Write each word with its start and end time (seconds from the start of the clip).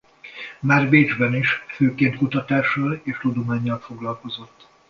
Már 0.59 0.89
Bécsben 0.89 1.35
is 1.35 1.63
főként 1.67 2.17
kutatással 2.17 3.01
és 3.03 3.17
tudománnyal 3.21 3.79
foglalkozott. 3.79 4.67